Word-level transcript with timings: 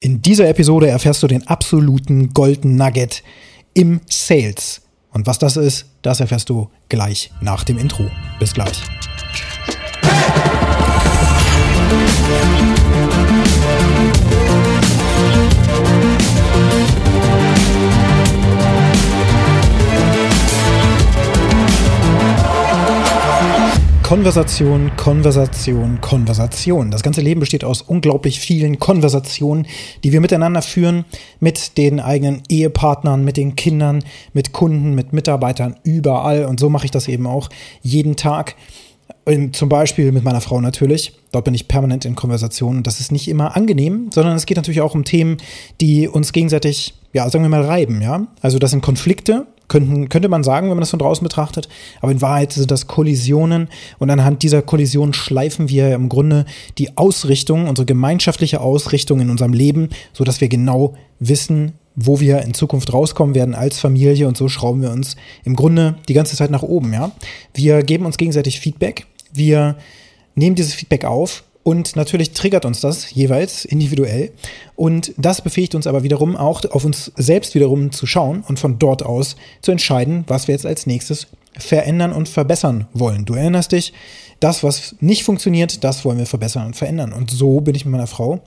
In 0.00 0.22
dieser 0.22 0.48
Episode 0.48 0.86
erfährst 0.88 1.24
du 1.24 1.26
den 1.26 1.48
absoluten 1.48 2.32
Golden 2.32 2.76
Nugget 2.76 3.24
im 3.74 4.00
Sales. 4.08 4.82
Und 5.10 5.26
was 5.26 5.40
das 5.40 5.56
ist, 5.56 5.86
das 6.02 6.20
erfährst 6.20 6.48
du 6.50 6.70
gleich 6.88 7.32
nach 7.40 7.64
dem 7.64 7.78
Intro. 7.78 8.08
Bis 8.38 8.54
gleich. 8.54 8.80
Konversation, 24.08 24.90
Konversation, 24.96 26.00
Konversation. 26.00 26.90
Das 26.90 27.02
ganze 27.02 27.20
Leben 27.20 27.40
besteht 27.40 27.62
aus 27.62 27.82
unglaublich 27.82 28.40
vielen 28.40 28.78
Konversationen, 28.78 29.66
die 30.02 30.12
wir 30.12 30.22
miteinander 30.22 30.62
führen, 30.62 31.04
mit 31.40 31.76
den 31.76 32.00
eigenen 32.00 32.42
Ehepartnern, 32.48 33.22
mit 33.22 33.36
den 33.36 33.54
Kindern, 33.54 34.02
mit 34.32 34.52
Kunden, 34.52 34.94
mit 34.94 35.12
Mitarbeitern, 35.12 35.76
überall. 35.84 36.46
Und 36.46 36.58
so 36.58 36.70
mache 36.70 36.86
ich 36.86 36.90
das 36.90 37.06
eben 37.06 37.26
auch 37.26 37.50
jeden 37.82 38.16
Tag. 38.16 38.56
Zum 39.52 39.68
Beispiel 39.68 40.10
mit 40.10 40.24
meiner 40.24 40.40
Frau 40.40 40.58
natürlich. 40.62 41.12
Dort 41.30 41.44
bin 41.44 41.52
ich 41.52 41.68
permanent 41.68 42.06
in 42.06 42.14
Konversation. 42.14 42.78
Und 42.78 42.86
das 42.86 43.00
ist 43.00 43.12
nicht 43.12 43.28
immer 43.28 43.56
angenehm, 43.56 44.08
sondern 44.10 44.36
es 44.36 44.46
geht 44.46 44.56
natürlich 44.56 44.80
auch 44.80 44.94
um 44.94 45.04
Themen, 45.04 45.36
die 45.82 46.08
uns 46.08 46.32
gegenseitig, 46.32 46.94
ja, 47.12 47.28
sagen 47.28 47.44
wir 47.44 47.50
mal, 47.50 47.60
reiben, 47.60 48.00
ja. 48.00 48.26
Also 48.40 48.58
das 48.58 48.70
sind 48.70 48.80
Konflikte, 48.80 49.46
könnten, 49.68 50.08
könnte 50.08 50.28
man 50.28 50.42
sagen, 50.42 50.68
wenn 50.68 50.76
man 50.76 50.80
das 50.80 50.90
von 50.90 50.98
draußen 50.98 51.24
betrachtet. 51.24 51.68
Aber 52.00 52.10
in 52.10 52.20
Wahrheit 52.20 52.52
sind 52.52 52.70
das 52.70 52.86
Kollisionen 52.86 53.68
und 53.98 54.10
anhand 54.10 54.42
dieser 54.42 54.62
Kollisionen 54.62 55.12
schleifen 55.14 55.68
wir 55.68 55.94
im 55.94 56.08
Grunde 56.08 56.46
die 56.78 56.96
Ausrichtung, 56.96 57.68
unsere 57.68 57.86
gemeinschaftliche 57.86 58.60
Ausrichtung 58.60 59.20
in 59.20 59.30
unserem 59.30 59.52
Leben, 59.52 59.90
so 60.12 60.24
dass 60.24 60.40
wir 60.40 60.48
genau 60.48 60.94
wissen, 61.20 61.72
wo 61.94 62.20
wir 62.20 62.42
in 62.42 62.54
Zukunft 62.54 62.92
rauskommen 62.92 63.34
werden 63.34 63.54
als 63.54 63.78
Familie 63.80 64.28
und 64.28 64.36
so 64.36 64.48
schrauben 64.48 64.82
wir 64.82 64.90
uns 64.90 65.16
im 65.44 65.56
Grunde 65.56 65.96
die 66.08 66.14
ganze 66.14 66.36
Zeit 66.36 66.50
nach 66.50 66.62
oben, 66.62 66.92
ja. 66.92 67.10
Wir 67.54 67.82
geben 67.82 68.06
uns 68.06 68.16
gegenseitig 68.16 68.60
Feedback. 68.60 69.06
Wir 69.32 69.76
nehmen 70.36 70.54
dieses 70.54 70.74
Feedback 70.74 71.04
auf 71.04 71.42
und 71.68 71.96
natürlich 71.96 72.30
triggert 72.30 72.64
uns 72.64 72.80
das 72.80 73.10
jeweils 73.10 73.66
individuell. 73.66 74.32
Und 74.74 75.12
das 75.18 75.42
befähigt 75.42 75.74
uns 75.74 75.86
aber 75.86 76.02
wiederum 76.02 76.34
auch 76.34 76.64
auf 76.64 76.86
uns 76.86 77.12
selbst 77.16 77.54
wiederum 77.54 77.92
zu 77.92 78.06
schauen 78.06 78.42
und 78.48 78.58
von 78.58 78.78
dort 78.78 79.02
aus 79.02 79.36
zu 79.60 79.70
entscheiden, 79.70 80.24
was 80.28 80.48
wir 80.48 80.54
jetzt 80.54 80.64
als 80.64 80.86
nächstes 80.86 81.26
verändern 81.58 82.14
und 82.14 82.26
verbessern 82.26 82.88
wollen. 82.94 83.26
Du 83.26 83.34
erinnerst 83.34 83.72
dich, 83.72 83.92
das, 84.40 84.62
was 84.62 84.96
nicht 85.00 85.24
funktioniert, 85.24 85.84
das 85.84 86.06
wollen 86.06 86.16
wir 86.16 86.24
verbessern 86.24 86.64
und 86.68 86.74
verändern. 86.74 87.12
Und 87.12 87.30
so 87.30 87.60
bin 87.60 87.74
ich 87.74 87.84
mit 87.84 87.92
meiner 87.92 88.06
Frau 88.06 88.40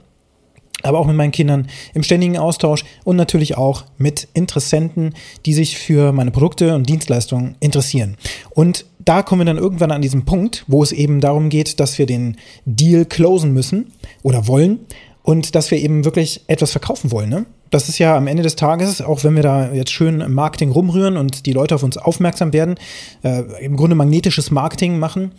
aber 0.84 1.00
auch 1.00 1.06
mit 1.06 1.16
meinen 1.16 1.32
Kindern 1.32 1.68
im 1.94 2.04
ständigen 2.04 2.38
Austausch 2.38 2.86
und 3.04 3.16
natürlich 3.16 3.58
auch 3.58 3.86
mit 3.98 4.28
Interessenten, 4.34 5.14
die 5.46 5.54
sich 5.54 5.78
für 5.78 6.12
meine 6.12 6.32
Produkte 6.32 6.76
und 6.76 6.90
Dienstleistungen 6.90 7.56
interessieren. 7.60 8.18
Und 8.52 8.86
da 9.06 9.24
kommen 9.24 9.42
wir 9.42 9.46
dann 9.46 9.58
irgendwann 9.58 9.92
an 9.92 10.02
diesen 10.02 10.26
Punkt, 10.26 10.64
wo 10.68 10.84
es 10.84 10.92
eben 10.92 11.22
darum 11.22 11.50
geht, 11.50 11.80
dass 11.80 11.98
wir 11.98 12.06
den 12.06 12.38
Deal 12.66 13.06
closen 13.06 13.54
müssen 13.54 13.94
oder 14.24 14.48
wollen 14.48 14.80
und 15.24 15.56
dass 15.56 15.72
wir 15.72 15.80
eben 15.80 16.06
wirklich 16.06 16.42
etwas 16.48 16.72
verkaufen 16.72 17.12
wollen. 17.12 17.30
Ne? 17.30 17.46
Das 17.70 17.90
ist 17.90 18.00
ja 18.00 18.18
am 18.18 18.28
Ende 18.28 18.44
des 18.44 18.56
Tages, 18.56 19.02
auch 19.02 19.24
wenn 19.24 19.36
wir 19.36 19.44
da 19.44 19.72
jetzt 19.72 19.92
schön 19.92 20.22
im 20.22 20.34
Marketing 20.34 20.72
rumrühren 20.72 21.18
und 21.18 21.46
die 21.46 21.54
Leute 21.54 21.76
auf 21.76 21.84
uns 21.84 21.98
aufmerksam 21.98 22.54
werden, 22.54 22.76
äh, 23.24 23.44
im 23.64 23.78
Grunde 23.78 23.96
magnetisches 23.96 24.52
Marketing 24.52 25.00
machen, 25.00 25.32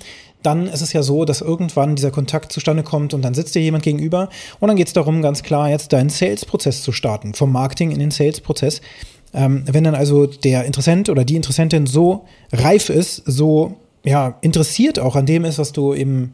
dann 0.43 0.67
ist 0.67 0.81
es 0.81 0.93
ja 0.93 1.03
so, 1.03 1.25
dass 1.25 1.41
irgendwann 1.41 1.95
dieser 1.95 2.11
Kontakt 2.11 2.53
zustande 2.53 2.83
kommt 2.83 3.15
und 3.15 3.23
dann 3.23 3.35
sitzt 3.35 3.55
dir 3.55 3.63
jemand 3.63 3.85
gegenüber 3.85 4.29
und 4.59 4.69
dann 4.69 4.77
geht 4.77 4.89
es 4.89 4.93
darum, 4.93 5.23
ganz 5.23 5.43
klar 5.43 5.69
jetzt 5.69 5.93
deinen 5.93 6.09
Sales-Prozess 6.09 6.83
zu 6.83 6.91
starten, 6.91 7.35
vom 7.35 7.53
Marketing 7.53 7.93
in 7.93 8.01
den 8.01 8.11
Sales-Prozess. 8.11 8.81
Ähm, 9.35 9.65
wenn 9.67 9.85
dann 9.85 9.95
also 9.95 10.27
der 10.27 10.65
Interessent 10.65 11.09
oder 11.09 11.25
die 11.25 11.37
Interessentin 11.37 11.87
so 11.87 12.27
reif 12.53 12.91
ist, 12.91 13.23
so 13.27 13.77
ja, 14.05 14.37
interessiert 14.41 14.99
auch 14.99 15.17
an 15.17 15.27
dem 15.27 15.45
ist, 15.45 15.59
was 15.59 15.73
du 15.73 15.95
eben 15.95 16.33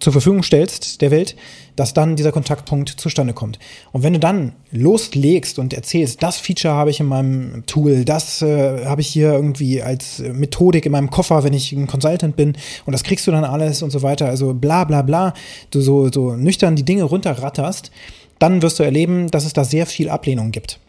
zur 0.00 0.12
Verfügung 0.12 0.42
stellst 0.42 1.00
der 1.00 1.10
Welt, 1.10 1.34
dass 1.76 1.94
dann 1.94 2.16
dieser 2.16 2.32
Kontaktpunkt 2.32 2.90
zustande 2.90 3.32
kommt. 3.32 3.58
Und 3.92 4.02
wenn 4.02 4.12
du 4.12 4.18
dann 4.18 4.52
loslegst 4.70 5.58
und 5.58 5.72
erzählst, 5.72 6.22
das 6.22 6.36
Feature 6.36 6.74
habe 6.74 6.90
ich 6.90 7.00
in 7.00 7.06
meinem 7.06 7.64
Tool, 7.66 8.04
das 8.04 8.42
äh, 8.42 8.84
habe 8.84 9.00
ich 9.00 9.08
hier 9.08 9.32
irgendwie 9.32 9.80
als 9.82 10.18
Methodik 10.18 10.84
in 10.84 10.92
meinem 10.92 11.10
Koffer, 11.10 11.42
wenn 11.42 11.54
ich 11.54 11.72
ein 11.72 11.86
Consultant 11.86 12.36
bin 12.36 12.54
und 12.84 12.92
das 12.92 13.02
kriegst 13.02 13.26
du 13.26 13.30
dann 13.30 13.44
alles 13.44 13.82
und 13.82 13.90
so 13.90 14.02
weiter, 14.02 14.26
also 14.26 14.52
bla 14.52 14.84
bla 14.84 15.02
bla, 15.02 15.32
du 15.70 15.80
so, 15.80 16.10
so 16.12 16.36
nüchtern 16.36 16.76
die 16.76 16.84
Dinge 16.84 17.04
runterratterst, 17.04 17.90
dann 18.38 18.62
wirst 18.62 18.78
du 18.78 18.82
erleben, 18.82 19.30
dass 19.30 19.46
es 19.46 19.52
da 19.52 19.64
sehr 19.64 19.86
viel 19.86 20.10
Ablehnung 20.10 20.50
gibt. 20.50 20.80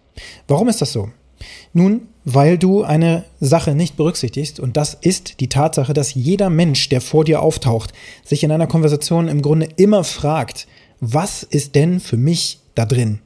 Warum 0.47 0.67
ist 0.67 0.81
das 0.81 0.91
so? 0.91 1.09
Nun, 1.73 2.07
weil 2.23 2.57
du 2.57 2.83
eine 2.83 3.25
Sache 3.39 3.75
nicht 3.75 3.97
berücksichtigst 3.97 4.59
und 4.59 4.77
das 4.77 4.95
ist 4.95 5.39
die 5.39 5.49
Tatsache, 5.49 5.93
dass 5.93 6.13
jeder 6.13 6.49
Mensch, 6.49 6.89
der 6.89 7.01
vor 7.01 7.23
dir 7.23 7.41
auftaucht, 7.41 7.93
sich 8.23 8.43
in 8.43 8.51
einer 8.51 8.67
Konversation 8.67 9.27
im 9.27 9.41
Grunde 9.41 9.69
immer 9.75 10.03
fragt, 10.03 10.67
was 10.99 11.43
ist 11.43 11.75
denn 11.75 11.99
für 11.99 12.17
mich 12.17 12.59
da 12.73 12.85
drin? 12.85 13.19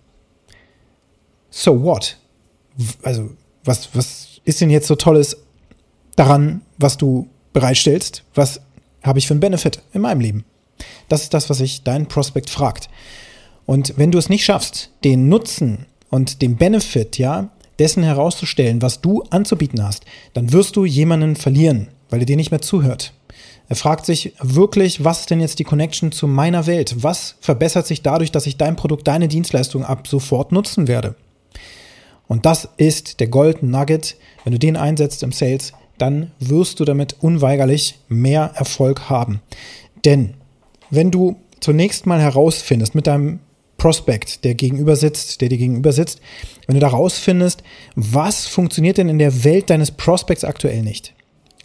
So 1.49 1.83
what? 1.83 2.17
Also, 3.03 3.31
was, 3.63 3.89
was 3.93 4.41
ist 4.45 4.61
denn 4.61 4.69
jetzt 4.69 4.87
so 4.87 4.95
Tolles 4.95 5.37
daran, 6.15 6.61
was 6.77 6.97
du 6.97 7.29
bereitstellst? 7.53 8.23
Was 8.35 8.61
habe 9.03 9.19
ich 9.19 9.27
für 9.27 9.33
einen 9.33 9.41
Benefit 9.41 9.81
in 9.93 10.01
meinem 10.01 10.21
Leben? 10.21 10.45
Das 11.07 11.23
ist 11.23 11.33
das, 11.33 11.49
was 11.49 11.57
sich 11.57 11.83
dein 11.83 12.07
Prospekt 12.07 12.49
fragt. 12.49 12.89
Und 13.65 13.97
wenn 13.97 14.11
du 14.11 14.17
es 14.17 14.29
nicht 14.29 14.45
schaffst, 14.45 14.91
den 15.03 15.29
Nutzen 15.29 15.85
und 16.09 16.41
den 16.41 16.57
Benefit, 16.57 17.17
ja, 17.17 17.49
dessen 17.79 18.03
herauszustellen, 18.03 18.81
was 18.81 19.01
du 19.01 19.23
anzubieten 19.29 19.83
hast, 19.83 20.05
dann 20.33 20.51
wirst 20.53 20.75
du 20.75 20.85
jemanden 20.85 21.35
verlieren, 21.35 21.87
weil 22.09 22.19
er 22.19 22.25
dir 22.25 22.35
nicht 22.35 22.51
mehr 22.51 22.61
zuhört. 22.61 23.13
Er 23.69 23.75
fragt 23.75 24.05
sich 24.05 24.33
wirklich, 24.41 25.03
was 25.03 25.21
ist 25.21 25.29
denn 25.29 25.39
jetzt 25.39 25.59
die 25.59 25.63
Connection 25.63 26.11
zu 26.11 26.27
meiner 26.27 26.65
Welt? 26.65 27.03
Was 27.03 27.35
verbessert 27.39 27.85
sich 27.85 28.01
dadurch, 28.01 28.31
dass 28.31 28.47
ich 28.47 28.57
dein 28.57 28.75
Produkt, 28.75 29.07
deine 29.07 29.27
Dienstleistung 29.27 29.85
ab 29.85 30.07
sofort 30.07 30.51
nutzen 30.51 30.87
werde? 30.87 31.15
Und 32.27 32.45
das 32.45 32.69
ist 32.77 33.19
der 33.19 33.27
Golden 33.27 33.69
Nugget. 33.69 34.15
Wenn 34.43 34.53
du 34.53 34.59
den 34.59 34.75
einsetzt 34.75 35.23
im 35.23 35.31
Sales, 35.31 35.73
dann 35.99 36.31
wirst 36.39 36.79
du 36.79 36.85
damit 36.85 37.17
unweigerlich 37.21 37.99
mehr 38.07 38.51
Erfolg 38.55 39.09
haben. 39.09 39.41
Denn 40.03 40.33
wenn 40.89 41.11
du 41.11 41.35
zunächst 41.59 42.05
mal 42.05 42.21
herausfindest 42.21 42.95
mit 42.95 43.07
deinem 43.07 43.39
Prospect, 43.79 44.43
der 44.43 44.53
gegenüber 44.53 44.95
sitzt, 44.95 45.41
der 45.41 45.49
dir 45.49 45.57
gegenüber 45.57 45.91
sitzt, 45.91 46.21
wenn 46.67 46.75
du 46.75 46.79
da 46.79 46.89
rausfindest, 46.89 47.63
was 47.95 48.45
funktioniert 48.45 48.99
denn 48.99 49.09
in 49.09 49.17
der 49.17 49.43
Welt 49.43 49.71
deines 49.71 49.89
Prospects 49.89 50.43
aktuell 50.43 50.83
nicht? 50.83 51.15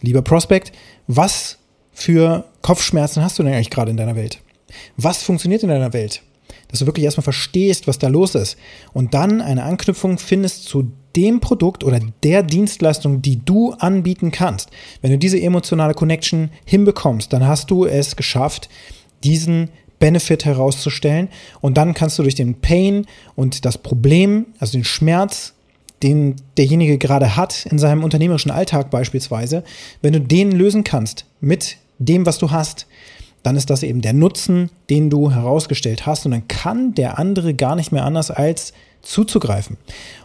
Lieber 0.01 0.23
Prospect, 0.23 0.71
was 1.05 1.59
für 1.91 2.45
Kopfschmerzen 2.63 3.23
hast 3.23 3.37
du 3.37 3.43
denn 3.43 3.53
eigentlich 3.53 3.69
gerade 3.69 3.91
in 3.91 3.97
deiner 3.97 4.15
Welt? 4.15 4.41
Was 4.97 5.21
funktioniert 5.21 5.61
in 5.61 5.69
deiner 5.69 5.93
Welt? 5.93 6.23
Dass 6.67 6.79
du 6.79 6.87
wirklich 6.87 7.05
erstmal 7.05 7.23
verstehst, 7.23 7.87
was 7.87 7.99
da 7.99 8.07
los 8.07 8.35
ist 8.35 8.57
und 8.93 9.13
dann 9.13 9.41
eine 9.41 9.63
Anknüpfung 9.63 10.17
findest 10.17 10.65
zu 10.65 10.91
dem 11.15 11.39
Produkt 11.39 11.83
oder 11.83 11.99
der 12.23 12.43
Dienstleistung, 12.43 13.21
die 13.21 13.43
du 13.43 13.71
anbieten 13.73 14.31
kannst. 14.31 14.69
Wenn 15.01 15.11
du 15.11 15.17
diese 15.17 15.39
emotionale 15.39 15.93
Connection 15.93 16.49
hinbekommst, 16.65 17.31
dann 17.31 17.47
hast 17.47 17.71
du 17.71 17.85
es 17.85 18.15
geschafft, 18.15 18.69
diesen 19.23 19.69
Benefit 19.99 20.45
herauszustellen. 20.45 21.29
Und 21.61 21.77
dann 21.77 21.93
kannst 21.93 22.19
du 22.19 22.23
durch 22.23 22.35
den 22.35 22.61
Pain 22.61 23.05
und 23.35 23.65
das 23.65 23.77
Problem, 23.77 24.47
also 24.59 24.73
den 24.73 24.83
Schmerz, 24.83 25.53
den 26.03 26.35
derjenige 26.57 26.97
gerade 26.97 27.35
hat 27.35 27.65
in 27.65 27.79
seinem 27.79 28.03
unternehmerischen 28.03 28.51
Alltag 28.51 28.91
beispielsweise, 28.91 29.63
wenn 30.01 30.13
du 30.13 30.19
den 30.19 30.51
lösen 30.51 30.83
kannst 30.83 31.25
mit 31.39 31.77
dem, 31.99 32.25
was 32.25 32.37
du 32.37 32.51
hast, 32.51 32.87
dann 33.43 33.55
ist 33.55 33.69
das 33.69 33.83
eben 33.83 34.01
der 34.01 34.13
Nutzen, 34.13 34.71
den 34.89 35.09
du 35.09 35.31
herausgestellt 35.31 36.05
hast. 36.05 36.25
Und 36.25 36.31
dann 36.31 36.47
kann 36.47 36.95
der 36.95 37.19
andere 37.19 37.53
gar 37.53 37.75
nicht 37.75 37.91
mehr 37.91 38.03
anders 38.03 38.31
als 38.31 38.73
zuzugreifen. 39.03 39.77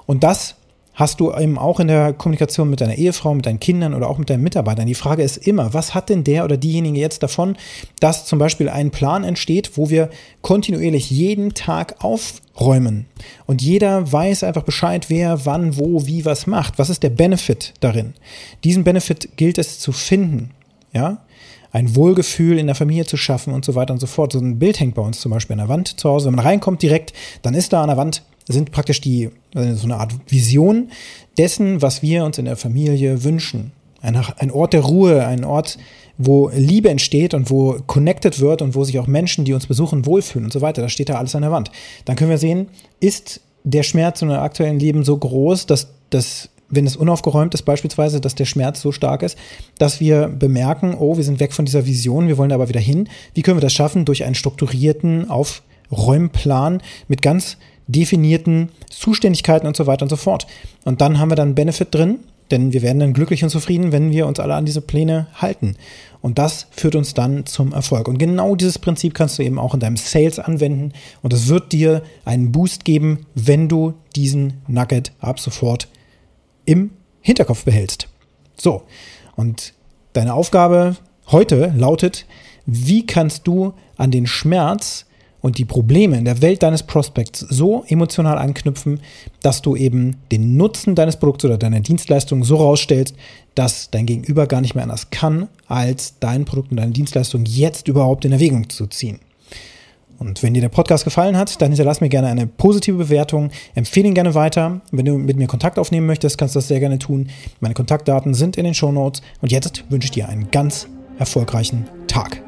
Und 0.07 0.25
das 0.25 0.57
hast 1.01 1.19
du 1.19 1.33
eben 1.33 1.59
auch 1.59 1.81
in 1.81 1.89
der 1.89 2.13
Kommunikation 2.13 2.69
mit 2.69 2.83
deiner 2.83 2.95
Ehefrau, 2.95 3.35
mit 3.35 3.47
deinen 3.47 3.59
Kindern 3.59 3.95
oder 3.95 4.09
auch 4.09 4.19
mit 4.19 4.29
deinen 4.29 4.43
Mitarbeitern. 4.43 4.87
Die 4.87 4.95
Frage 4.95 5.23
ist 5.23 5.39
immer, 5.39 5.73
was 5.73 5.95
hat 5.95 6.11
denn 6.11 6.25
der 6.25 6.45
oder 6.45 6.59
diejenige 6.59 7.01
jetzt 7.01 7.23
davon, 7.23 7.57
dass 8.01 8.27
zum 8.27 8.39
Beispiel 8.39 8.69
ein 8.69 8.91
Plan 8.91 9.25
entsteht, 9.25 9.79
wo 9.79 9.89
wir 9.89 10.11
kontinuierlich 10.43 11.11
jeden 11.11 11.55
Tag 11.55 11.97
aufräumen 12.05 13.07
und 13.47 13.63
jeder 13.63 14.13
weiß 14.13 14.45
einfach 14.45 14.63
Bescheid, 14.63 15.07
wer 15.09 15.47
wann, 15.47 15.79
wo, 15.79 16.07
wie 16.07 16.27
was 16.27 16.47
macht. 16.47 16.79
Was 16.79 16.91
ist 16.91 17.03
der 17.03 17.11
Benefit 17.11 17.73
darin? 17.81 18.13
Diesen 18.63 18.85
Benefit 18.85 19.37
gilt 19.37 19.57
es 19.57 19.79
zu 19.79 19.93
finden, 19.93 20.51
ja? 20.93 21.19
ein 21.73 21.95
Wohlgefühl 21.95 22.59
in 22.59 22.67
der 22.67 22.75
Familie 22.75 23.07
zu 23.07 23.17
schaffen 23.17 23.55
und 23.55 23.65
so 23.65 23.75
weiter 23.75 23.93
und 23.93 24.01
so 24.01 24.07
fort. 24.07 24.33
So 24.33 24.41
ein 24.41 24.59
Bild 24.59 24.81
hängt 24.81 24.95
bei 24.95 25.03
uns 25.03 25.21
zum 25.21 25.31
Beispiel 25.31 25.55
an 25.55 25.59
der 25.59 25.69
Wand 25.69 26.01
zu 26.01 26.09
Hause. 26.09 26.27
Wenn 26.27 26.35
man 26.35 26.45
reinkommt 26.45 26.83
direkt, 26.83 27.13
dann 27.43 27.55
ist 27.55 27.73
da 27.73 27.83
an 27.83 27.89
der 27.89 27.97
Wand 27.97 28.23
sind 28.49 28.73
praktisch 28.73 29.01
die, 29.01 29.31
also 29.55 29.75
so 29.75 29.85
eine 29.85 29.97
Art 29.97 30.15
Vision 30.29 30.91
dessen, 31.39 31.83
was 31.83 32.03
wir 32.03 32.25
uns 32.25 32.39
in 32.39 32.47
der 32.47 32.57
Familie 32.57 33.25
wünschen. 33.25 33.73
Ein, 34.03 34.17
ein 34.17 34.51
Ort 34.51 34.73
der 34.73 34.81
Ruhe, 34.81 35.27
ein 35.27 35.45
Ort, 35.45 35.79
wo 36.17 36.51
Liebe 36.55 36.91
entsteht 36.91 37.35
und 37.35 37.51
wo 37.51 37.79
connected 37.87 38.41
wird 38.41 38.63
und 38.63 38.75
wo 38.75 38.85
sich 38.85 38.99
auch 38.99 39.07
Menschen, 39.07 39.45
die 39.45 39.53
uns 39.53 39.67
besuchen, 39.67 40.07
wohlfühlen 40.07 40.47
und 40.47 40.53
so 40.53 40.61
weiter. 40.61 40.83
Das 40.83 40.93
steht 40.93 41.09
da 41.09 41.15
alles 41.15 41.35
an 41.35 41.43
der 41.43 41.51
Wand. 41.51 41.71
Dann 42.05 42.17
können 42.17 42.31
wir 42.31 42.39
sehen, 42.39 42.69
ist 43.01 43.41
der 43.65 43.83
Schmerz 43.83 44.23
in 44.23 44.29
unserem 44.29 44.45
aktuellen 44.45 44.79
Leben 44.79 45.05
so 45.05 45.17
groß, 45.17 45.67
dass 45.67 45.89
das 46.11 46.51
wenn 46.71 46.87
es 46.87 46.97
unaufgeräumt 46.97 47.53
ist, 47.53 47.63
beispielsweise, 47.63 48.21
dass 48.21 48.37
der 48.37 48.45
Schmerz 48.45 48.81
so 48.81 48.93
stark 48.93 49.23
ist, 49.23 49.37
dass 49.79 50.01
wir 50.01 50.29
bemerken, 50.29 50.95
oh, 50.97 51.17
wir 51.17 51.25
sind 51.25 51.41
weg 51.41 51.53
von 51.53 51.65
dieser 51.65 51.85
Vision, 51.85 52.29
wir 52.29 52.39
wollen 52.39 52.51
da 52.51 52.55
aber 52.55 52.69
wieder 52.69 52.81
hin. 52.81 53.09
Wie 53.35 53.43
können 53.43 53.57
wir 53.57 53.63
das 53.63 53.73
schaffen? 53.73 54.05
Durch 54.05 54.25
einen 54.25 54.37
strukturierten 54.37 55.29
Aufräumplan 55.29 56.81
mit 57.09 57.23
ganz 57.23 57.57
definierten 57.93 58.71
Zuständigkeiten 58.91 59.67
und 59.67 59.77
so 59.77 59.87
weiter 59.87 60.03
und 60.03 60.11
so 60.11 60.17
fort. 60.17 60.47
Und 60.85 61.01
dann 61.01 61.19
haben 61.19 61.31
wir 61.31 61.37
dann 61.37 61.55
Benefit 61.55 61.95
drin, 61.95 62.21
denn 62.51 62.73
wir 62.73 62.83
werden 62.83 62.99
dann 62.99 63.13
glücklich 63.13 63.43
und 63.45 63.51
zufrieden, 63.51 63.93
wenn 63.93 64.11
wir 64.11 64.27
uns 64.27 64.41
alle 64.41 64.55
an 64.55 64.67
diese 64.67 64.81
Pläne 64.81 65.29
halten. 65.35 65.77
Und 66.21 66.39
das 66.39 66.67
führt 66.71 66.97
uns 66.97 67.15
dann 67.15 67.47
zum 67.47 67.73
Erfolg. 67.73 68.09
Und 68.09 68.19
genau 68.19 68.57
dieses 68.57 68.79
Prinzip 68.79 69.15
kannst 69.15 69.39
du 69.39 69.43
eben 69.43 69.59
auch 69.59 69.75
in 69.75 69.81
deinem 69.81 69.97
Sales 69.97 70.39
anwenden. 70.39 70.93
Und 71.23 71.33
es 71.33 71.49
wird 71.49 71.73
dir 71.73 72.03
einen 72.25 72.53
Boost 72.53 72.85
geben, 72.85 73.27
wenn 73.35 73.69
du 73.69 73.95
diesen 74.17 74.55
Nugget 74.67 75.13
ab 75.21 75.41
sofort 75.41 75.89
im 76.65 76.91
Hinterkopf 77.21 77.65
behältst. 77.65 78.09
So, 78.61 78.83
und 79.37 79.73
deine 80.13 80.35
Aufgabe 80.35 80.97
heute 81.29 81.73
lautet, 81.77 82.27
wie 82.67 83.07
kannst 83.07 83.47
du 83.47 83.73
an 83.97 84.11
den 84.11 84.27
Schmerz 84.27 85.07
und 85.41 85.59
die 85.59 85.65
Probleme 85.65 86.19
in 86.19 86.25
der 86.25 86.43
Welt 86.43 86.63
deines 86.63 86.83
Prospects 86.83 87.41
so 87.41 87.85
emotional 87.89 88.39
anknüpfen, 88.39 89.01
dass 89.43 89.63
du 89.63 89.77
eben 89.77 90.17
den 90.33 90.57
Nutzen 90.57 90.95
deines 90.95 91.17
Produkts 91.17 91.45
oder 91.45 91.59
deiner 91.59 91.81
Dienstleistung 91.81 92.45
so 92.45 92.57
rausstellst, 92.57 93.15
dass 93.55 93.91
dein 93.91 94.07
Gegenüber 94.07 94.47
gar 94.47 94.61
nicht 94.61 94.75
mehr 94.75 94.85
anders 94.85 95.11
kann, 95.11 95.49
als 95.67 96.19
dein 96.21 96.45
Produkt 96.45 96.71
und 96.71 96.77
deine 96.77 96.93
Dienstleistung 96.93 97.45
jetzt 97.47 97.89
überhaupt 97.89 98.25
in 98.25 98.33
Erwägung 98.33 98.69
zu 98.69 98.87
ziehen. 98.87 99.21
Und 100.21 100.43
wenn 100.43 100.53
dir 100.53 100.61
der 100.61 100.69
Podcast 100.69 101.05
gefallen 101.05 101.39
hat, 101.39 101.63
dann 101.63 101.71
hinterlass 101.71 102.03
mir 102.03 102.11
gerne 102.11 102.29
eine 102.29 102.47
positive 102.47 102.99
Bewertung, 102.99 103.51
empfehle 103.75 104.07
ihn 104.07 104.15
gerne 104.15 104.35
weiter. 104.35 104.83
Wenn 104.93 105.07
du 105.07 105.17
mit 105.17 105.39
mir 105.39 105.47
Kontakt 105.47 105.79
aufnehmen 105.79 106.07
möchtest, 106.07 106.37
kannst 106.37 106.55
du 106.55 106.59
das 106.59 106.69
sehr 106.69 106.79
gerne 106.79 106.99
tun. 106.99 107.31
Meine 107.61 107.73
Kontaktdaten 107.73 108.35
sind 108.35 108.59
in 108.59 108.65
den 108.65 108.75
Show 108.75 108.93
Notes. 108.93 109.23
Und 109.41 109.51
jetzt 109.51 109.85
wünsche 109.89 110.05
ich 110.05 110.11
dir 110.11 110.29
einen 110.29 110.51
ganz 110.51 110.89
erfolgreichen 111.19 111.87
Tag. 112.07 112.43